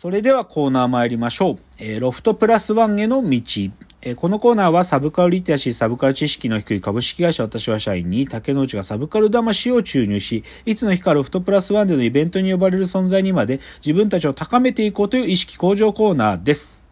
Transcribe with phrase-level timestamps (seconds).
[0.00, 1.58] それではコーナー参りましょう。
[1.78, 3.28] えーロフトプラスワンへの道。
[4.00, 16.82] えーこのコーナーはサブカルリテラシー、サブカル知識の低い株式会社私は社員に竹之内がサブカル魂を注入し、いつの日かロフトプラスワンでのイベントに呼ばれる存在にまで自分たちを高めていこうという意識向上コーナーです。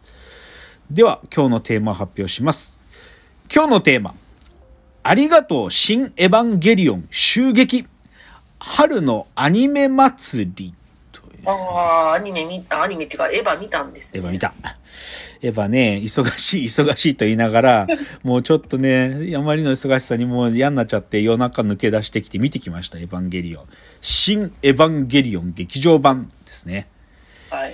[0.91, 2.79] では、今日のテーマを発表します。
[3.51, 4.13] 今日のテーマ。
[5.01, 7.87] ありがとう、新エヴァンゲリオン襲撃。
[8.59, 10.75] 春のアニメ祭り。
[11.45, 14.19] ああ、アニメ見た、アニメっていうか、エヴァ見たんです、ね。
[14.19, 14.53] エヴァ見た。
[15.41, 17.87] エヴァね、忙しい、忙しいと言いながら、
[18.23, 23.65] もうちょっとね、あまりの忙しさにもう嫌になっちゃって夜中抜け出してきて見てきました、エヴァンゲリオン。
[24.01, 26.87] 新エヴァンゲリオン劇場版ですね。
[27.49, 27.73] はい。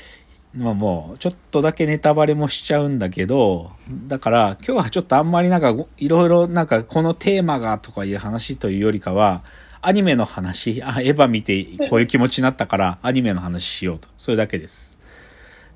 [0.55, 3.71] まあもう、ちょっとだけネタバレもしちゃうんだけど、
[4.07, 9.43] だから今日はちょっとあんまりなんか、いろいろなんかこのテーマがとかいう話というよりかは、
[9.87, 14.07] アニメの話、あ、エヴァ見てこういう気持ちになったから、アニメの話しようと。
[14.17, 14.99] それだけです。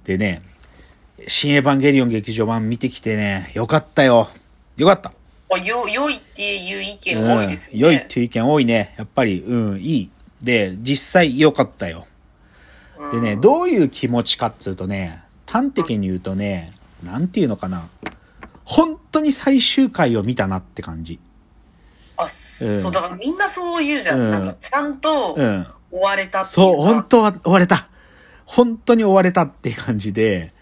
[0.04, 0.41] でね、
[1.27, 4.28] 新エヴァンゲリオン劇場版見てきてね、よかったよ。
[4.78, 5.14] よかった。
[5.53, 7.73] あよ、良いっていう意見多いですよね。
[7.73, 8.95] うん、良いっていう意見多いね。
[8.97, 10.12] やっぱり、うん、いい。
[10.41, 12.08] で、実際良かったよ。
[13.12, 17.88] でね、どういう気持ちかっつうとね、端的に言うとね、なんていうのかな。
[18.66, 21.19] 本当に最終回を見たなって感じ。
[22.20, 24.20] あ、そう、だからみんなそう言うじゃん。
[24.20, 25.67] うんなんか、ちゃんとうん。
[25.92, 27.89] 終われたっていうそう、か本当は終われた。
[28.45, 30.53] 本当に終われたっていう感じで。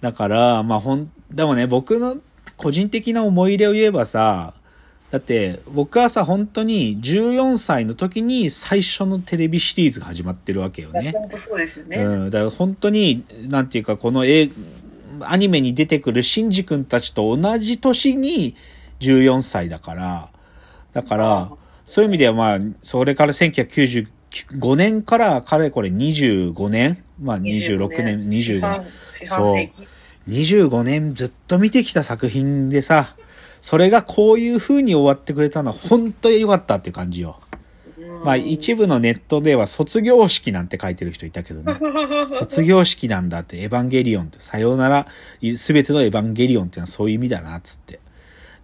[0.00, 2.16] だから、まあほん、でもね、僕の
[2.56, 4.54] 個人的な思い入れを言えばさ、
[5.10, 11.12] だって僕はさ、本当に14歳の時に最初のテレビシリーズが始まってるわけよね。
[11.12, 11.98] 本当そうですよね。
[11.98, 14.50] うん、だから本当に、なんていうか、この映
[15.20, 18.56] アニメに出てくるシンジ君たちと同じ年に
[19.00, 20.28] 14歳だから、
[20.96, 21.50] だから、
[21.84, 28.90] そういう意味ではまあ、それから1995年からかれこれ25年まあ26年、25四半年。
[29.12, 29.88] 四半世紀。
[30.26, 33.14] 25年ずっと見てきた作品でさ、
[33.60, 37.40] それがこういう風に終わってくれたのは本当に良かったっていう感じよ。
[37.98, 41.78] うんまあ一部のネットでは卒業式なんて書いてる人いたけどね。
[42.32, 45.06] 卒業式なんだって、エヴァンゲリオンって、さようなら、
[45.56, 48.00] すべてのエヴァンゲリオンっていうのはそういう意味だな、つって。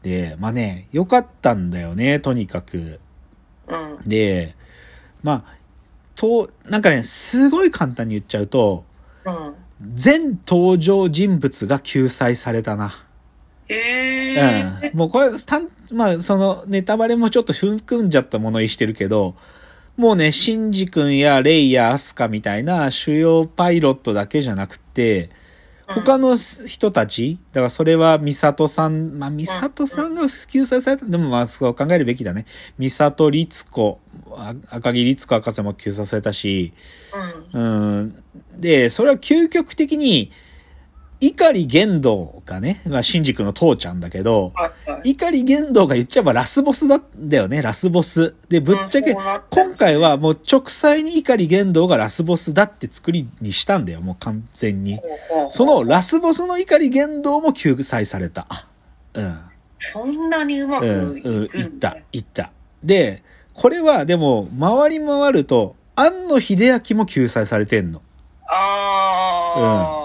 [0.02, 3.00] で、まあね、良かったんだよね、とにかく。
[3.68, 4.08] うん。
[4.08, 4.56] で、
[5.22, 5.56] まあ、
[6.16, 8.84] と、なんかね、すごい簡単に言っちゃうと、
[9.24, 9.54] うん。
[9.94, 12.94] 全登場人物が救済されたな。
[13.68, 14.64] へえ。
[14.92, 14.98] うん。
[14.98, 19.34] もうこれ、たんまあ、その、ネタバレもちょっと含んじゃったものにしてるけど、
[19.96, 25.30] もうね、シンジ君やレイやアスカみたいな主要パイロットだけじゃなくて、
[25.88, 32.46] 他の人たち、だからそれはミサトさん、まあミサトさんが救済された、でもまあそう考えるべきだね。
[32.78, 34.00] ミサト律子、
[34.32, 36.72] あ赤木律子博士も救済されたし、
[37.52, 37.62] うん。
[37.62, 38.24] うん。
[38.58, 40.30] で、それは究極的に、
[41.22, 44.52] 碇玄道がね、まあ、シンジ君の父ちゃんだけど。
[45.04, 48.34] 碇玄道が言っちゃえばラスボスだんだよね、ラスボス。
[48.48, 49.16] で、ぶっちゃけ
[49.50, 54.98] 今回はもう直裁に碇玄道がラスボスだって作りにしたんだよ、もう完全に。
[55.50, 58.48] そのラスボスの碇玄道も救済された。
[59.14, 59.38] うん。
[59.78, 62.50] そんなにうまくうん、いうん、くんいっただ、いった。
[62.82, 63.22] で、
[63.54, 68.02] これはでも、回り回ると、庵野秀明も救済されてんの。
[68.48, 70.01] ああ。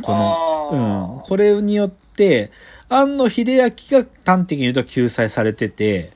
[0.00, 1.20] この、あうん。
[1.22, 2.50] これによって、
[2.88, 3.70] 庵野秀明
[4.02, 6.12] が端的に言うと救済されてて、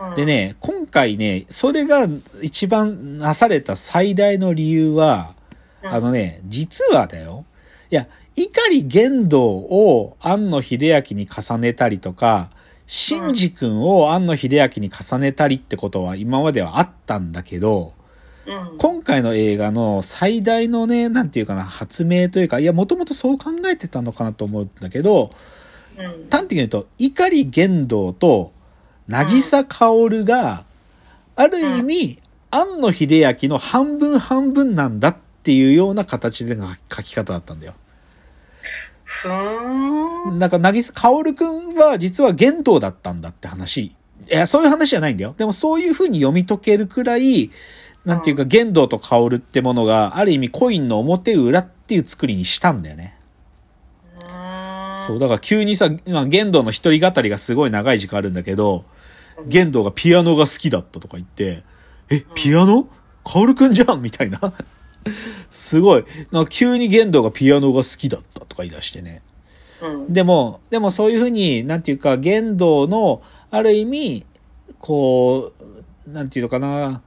[0.00, 0.24] うんで。
[0.24, 2.06] ね、今回ね、それが
[2.42, 5.34] 一番なされた最大の理由は、
[5.82, 7.44] うんあのね、実はだよ。
[7.90, 12.50] いや、碇玄道を庵野秀明に重ねたりとか、
[12.86, 17.94] シンジ君を庵野秀明に重ねたりってことは今まではあったんだけど、
[18.48, 18.78] うん。
[18.78, 25.30] 今回の映画の最大のね、なんていうかな、発明というか、いや、もともとそう考えてたのかなと思うんだけど、
[25.98, 26.28] うん。
[26.30, 28.52] 端的に言うと、碇玄道と
[29.08, 30.64] 渚薫が、
[31.36, 32.18] ある意味、
[32.50, 37.74] 庵野秀明の半分半分なんだっていうような形での書き方だったんだよ。
[39.04, 40.38] ふーん。
[40.38, 43.80] なんか、渚薫くんは実は玄道だったんだって話。
[43.80, 43.94] い
[44.28, 45.34] や、そういう話じゃないんだよ。
[45.38, 47.50] でもそういう風に読み解けるくらい、
[48.08, 53.18] なんていうか、玄道と薫ってものが、ある意味コインの表裏っていう作りにしたんだよね。
[55.06, 58.86] そう、だから急にさ、まあ、玄道の一人語りがすごい長い時間あるんだけど、
[59.46, 61.64] 玄道がピアノが好きだったとか言って、
[62.10, 62.88] え、ピアノ？
[63.24, 64.54] 薫くんじゃんみたいな。
[65.50, 66.04] すごい。
[66.32, 69.20] なんか急に玄道がピアノが好きだったとか言い出してね。
[69.82, 70.12] うん。
[70.12, 74.26] でも、でもそういうふうに、なんていうか、玄道の、ある意味、
[74.78, 75.52] こ
[76.06, 77.02] う、なんていうのかな、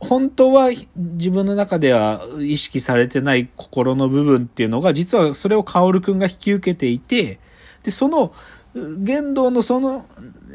[0.00, 7.38] 本当は自分の中では意識されてない心の部分っていうのが、実はそれをカオルくんが引き受けていて、
[7.82, 8.32] で、その、
[8.98, 10.04] 言動のその、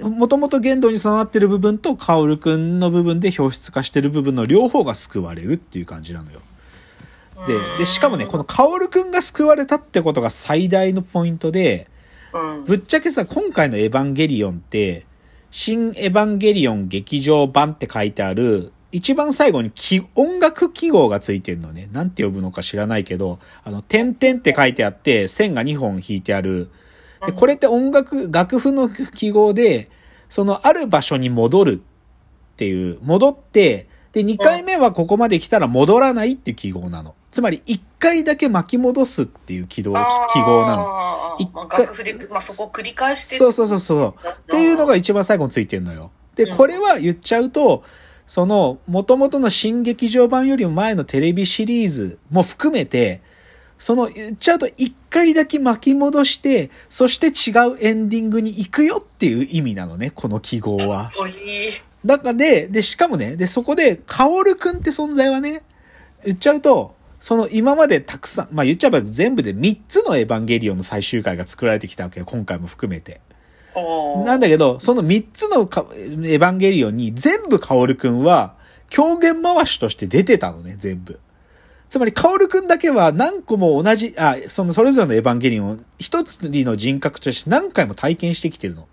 [0.04, 6.42] もともと言動に備わってる部分と、カオルくんの部分で表出化してる部分の両方が救われるっていう感じなのよ。
[7.48, 11.88] で、で、しかもね、このカオルくんが救われたってことが最大のポイントで、
[12.66, 15.06] ぶっちゃけさ、今回のエヴァンゲリオンって、
[15.50, 19.71] 新エヴァンゲリオン劇場版って書いてある、一番最後に
[20.15, 21.89] 音楽記号がついてるのね。
[21.91, 26.69] なんて呼ぶのか知らないけど、あの、点々って書いてあって、線が2本引いてある。
[27.25, 29.89] で、これって音楽、楽譜の記号で、
[30.29, 31.81] そのある場所に戻る
[32.53, 37.15] っていう、戻って、で、2回目はここまで来たら戻らないっていう記号なの。
[37.31, 41.38] つまり、1回だけ巻き戻すっていう記号、記号なの。
[41.39, 41.81] 一回。
[41.83, 44.27] 楽譜で、まあ、そこを繰り返してそうそうそうそう。
[44.27, 46.11] っていうのが一番最後についてるのよ。
[46.35, 47.83] で、これは言っちゃうと、
[48.27, 53.21] その、元々の新劇場版よりも前のテレビシリーズも含めて、
[53.77, 61.09] その、言っちゃうと一回だけ巻き戻して、そして違うエンディングに行くよっていう意味なのね、この記号は。
[62.06, 65.63] だからで、で、しかもね、で、そこで、カオルくんって存在はね、
[66.24, 73.21] 言っちゃうと、その今までたくさん、まあ言っちゃえば全部で3つのエヴァンゲリオンの最終回が作られてきたわけよ、今回も含めて。
[74.25, 78.56] なんだけど、その3つのエヴァンゲリオンに全部カオルくんは
[78.89, 81.19] 狂言回しとして出てたのね、全部。
[81.89, 88.88] つまり、カオルくんだけは何個も同じ、あ、そのそれぞれのエヴァンゲリオンを一つの人格として何回も体験してきてるの。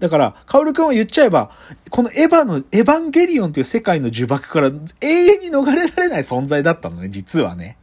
[0.00, 1.52] だから、カオルくんは言っちゃえば、
[1.90, 7.78] このエヴァの、エヴァンゲリオンという世界の呪縛から永遠に逃れられない存在だったのね、実はね。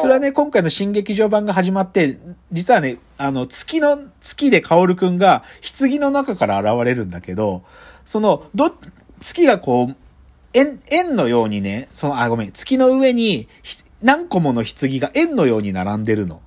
[0.00, 2.18] それはね、今回の新劇場版が始まって、
[2.52, 5.42] 実はね、あの、月の、月でカオルくんが、
[5.78, 7.62] 棺の中から現れるんだけど、
[8.04, 8.72] その、ど、
[9.20, 9.96] 月がこう、
[10.52, 13.48] 円、円のようにね、その、あ、ごめん、月の上に、
[14.02, 16.42] 何個もの棺が円のように並んでるの。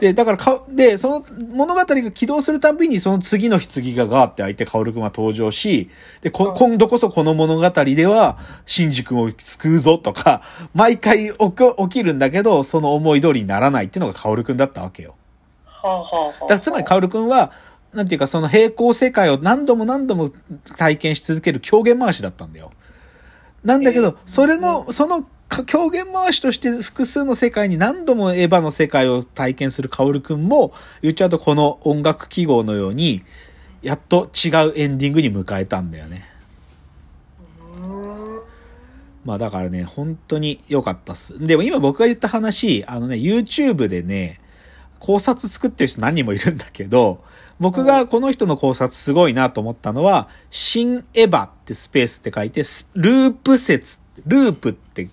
[0.00, 1.24] で、だからか、で、その
[1.54, 5.88] 物語が起動するたびにその次の棺がガーって開いて、カオルくんは登場し、
[6.20, 10.42] で、こ、今度こそこの物語では、シンジ君を救うぞとか、
[10.74, 15.14] 毎回起きるんだけど、その思い通りにならないっていうのがカオルくんだったわけよ。
[15.64, 17.52] はあはあはあ、だからつまりカオルくんは、
[17.94, 20.30] なんていうかその平行世界を何度も何度も
[20.78, 22.72] 体験し続ける狂言回しだったんだよ。
[23.64, 25.24] なんだけど、それの、その
[25.66, 30.72] 狂言回しとして複数の世界に何度もエヴァの世界を体験するカオルくんも、
[31.02, 33.22] 言っちゃうとこの音楽記号のように、
[33.82, 36.24] やっと違うエンディングに迎えたんだよね。
[39.24, 41.38] まあだからね、本当に良かったっす。
[41.38, 44.40] でも今僕が言った話、あのね、YouTube でね、
[44.98, 47.22] 考察作ってる人何人もいるんだけど、
[47.60, 52.62] 僕がこの人の考察すごいなと思ったのは、新エヴァってスペースって書いて、
[52.94, 55.08] ループ説、ループって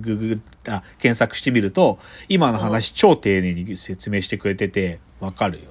[0.00, 1.98] ググあ検索してみると、
[2.28, 5.70] 今の話超丁寧に説明してくれてて、わかるよ。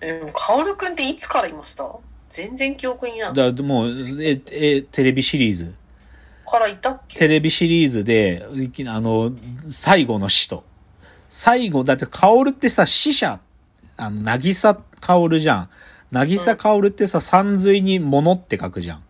[0.00, 1.88] え、カオルくんっていつからいました？
[2.28, 3.34] 全然記憶にない。
[3.34, 5.74] だもう、え、え、テレビシリーズ。
[6.44, 7.18] からいたっけ？
[7.18, 8.44] テレビシリーズで、
[8.88, 9.32] あの、
[9.70, 10.64] 最後の死と。
[11.28, 13.38] 最後、だって、カオルってさ、死者、
[13.96, 15.68] あの、なぎさカオルじゃん。
[16.10, 19.04] なぎさカオルってさ、三髄に物って書くじゃん。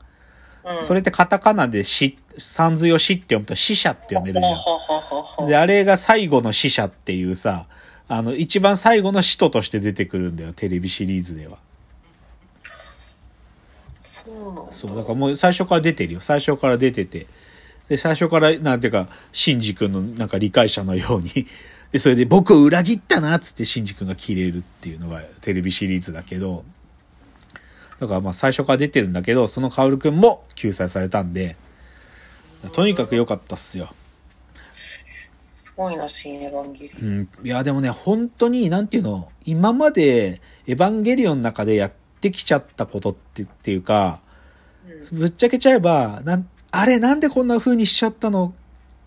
[0.81, 5.49] それってカタカナで死、三髄を死って読むと死者って読めるじゃん。
[5.49, 7.67] で、あれが最後の死者っていうさ、
[8.09, 11.59] あの、一番最後の使徒として出てくるんだよ、テレビシリーズでは。
[13.95, 14.73] そうなんだ。
[14.73, 16.21] そう、だからもう最初から出てるよ。
[16.21, 17.27] 最初から出てて。
[17.89, 21.47] で、最初から、なんていうか、シンジ君のなんか理解者のように
[21.93, 26.65] で、それで僕を裏切ったなっつってシンジ君が切れるっていうのがテレビシリーズだけど、
[28.03, 31.57] だからまあ最初から出てるんだけど、そのカオルくんも救済されたんで、
[32.73, 33.95] とにかく良かったっすよ。
[35.39, 37.09] すごいな、新エヴァンゲリオン。
[37.09, 37.29] うん。
[37.45, 44.19] いや、でもね、本当に、なんていうの、今までエヴァンゲリオンの中でやってきちゃったことってっていうか、
[45.13, 48.53] うん、ぶっちゃけちゃえば、なん、あれなんでこんな風にしちゃったの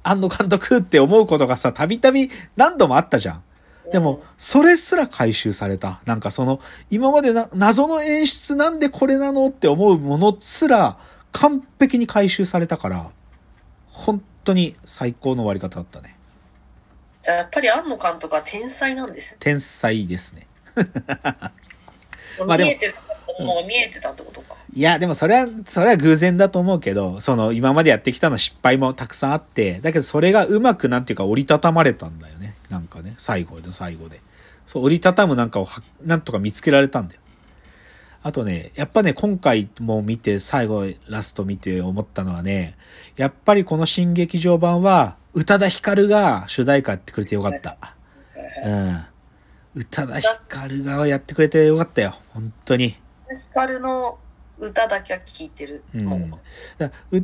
[0.03, 3.43] 安野監督って思うことがさ、たびたび何度もあったじゃん。
[3.91, 6.01] でも、それすら回収された。
[6.05, 10.97] なんかその、今までな、謎の演出なんでこれなのって思うものすら、
[11.31, 13.11] 完璧に回収されたから、
[13.87, 16.17] 本当に最高の終わり方だったね。
[17.21, 19.37] じゃあやっぱり庵野監督は天才なんですね。
[19.39, 20.47] 天才ですね。
[22.45, 22.95] まあでも、見えてる
[23.39, 24.55] もう見えてたってことか。
[24.73, 32.34] いや、でもそれは、それは偶然だと思うけど、その今までやってきたの失敗もたくさんあって、だけどそれがうまくなんていうか折りたたまれたんだよね。
[32.75, 34.22] なんかね、最後で最後で。
[34.67, 35.67] そう、折りたたむなんかを
[36.03, 37.22] なんとか見つけられたんだよ。
[38.22, 42.75] あとね、やっぱね、今回も見て、最後、ラスト見て思ったのはね、
[43.15, 47.77] やっぱりこの新劇場版は、宇多田ヒカルが主題歌やってくれてよかった。
[48.65, 49.05] うん。
[49.75, 52.13] 宇多田ヒカルがやってくれてよかったよ。
[52.34, 52.89] 本当に。
[52.89, 54.17] ヒカルの
[54.60, 55.84] 歌だけは聴いてる。
[55.94, 56.34] うん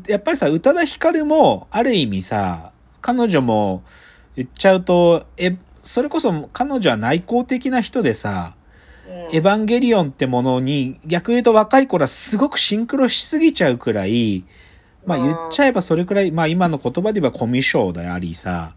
[0.08, 3.84] やっぱりさ、宇多田ヒカルも、ある意味さ、彼女も
[4.36, 8.56] 言っちゃうと、え、それこそ彼女は内向的な人でさ、
[9.08, 9.14] うん。
[9.36, 14.46] エヴァンゲリオンってものに、逆言うと若い頃はすごくシンクロしすぎちゃうくらい、
[15.06, 15.24] まあうん。
[15.26, 18.74] 言っちゃえばそれくらい、まあ今の言葉で言えばコミュ障でありさ、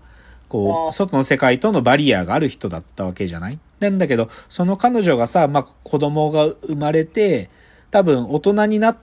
[0.48, 0.88] こうん。
[0.88, 3.58] う、外の世界とのバリアがある人だったわけじゃない？
[3.80, 7.50] なんだけど、その彼女がさ、まあ子供が生まれて、
[7.90, 8.96] 多分大人になっ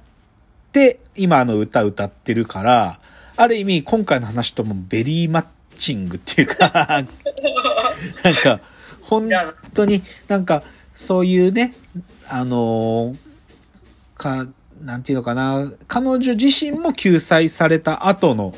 [0.74, 3.00] て、今の歌歌ってるから、
[3.38, 5.46] ある意味今回の話ともベリーマッ
[5.81, 6.69] チングっていうか、
[8.23, 8.59] なんか、
[9.01, 9.27] 本
[9.73, 10.63] 当になんか
[10.95, 11.73] そういうね
[12.29, 13.17] あのー
[14.15, 14.47] か
[14.83, 18.53] なんていうのかな彼女自身も救済された後の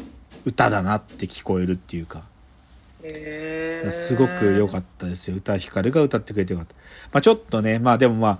[0.45, 2.23] 歌だなって聞こえるっていうか。
[3.89, 5.35] すごく良かったですよ。
[5.35, 6.73] 歌ひかるが歌ってくれてよかった、
[7.11, 8.39] まあ、ちょっとねまあでもまあ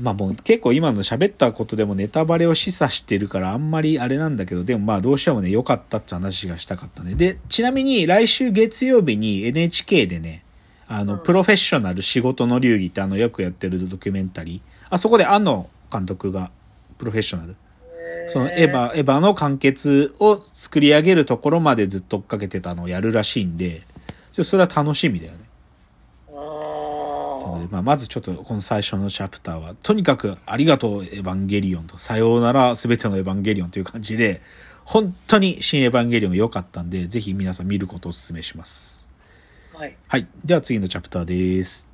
[0.00, 7.14] まあもう結構今の喋ったことでもネタバレを示唆してるからあんまりあれなんだけどでもまあどうしてもね良かったって話がしたかったね。
[7.14, 10.44] でちなみに来週月曜日に NHK でね
[10.88, 11.22] あの、うん。
[11.22, 14.60] プロフェッショナル仕事の流儀ってあのよくやってるドキュメンタリー。
[14.90, 16.50] あそこで庵野監督が
[16.98, 17.56] プロフェッショナル。
[18.28, 23.82] そのエヴァ、エヴァの完結を作り上げるところまでずっと追っかけてたのをやるらしいんで、
[24.32, 25.45] それは楽しみだよね。
[27.46, 34.42] あなのでーまあ、まずちょっとこの最初のチャプターは、とにかくありがとうエヴァンゲリオンと、さようならすべてのエヴァンゲリオンという感じで、
[34.84, 39.10] 本当に新エヴァンゲリオン良かったんで、ぜひ皆さん見ることをお勧めします。
[39.74, 39.96] はい。
[40.08, 40.26] はい。
[40.44, 41.85] では次のチャプターです。